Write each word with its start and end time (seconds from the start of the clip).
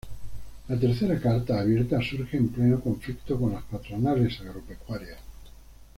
La 0.67 0.79
tercera 0.79 1.19
carta 1.21 1.59
abierta 1.59 2.01
surge 2.01 2.35
en 2.35 2.47
pleno 2.47 2.79
conflicto 2.79 3.39
con 3.39 3.53
las 3.53 3.61
patronales 3.65 4.39
agropecuarias. 4.41 5.19